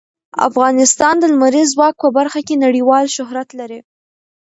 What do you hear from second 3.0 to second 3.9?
شهرت لري.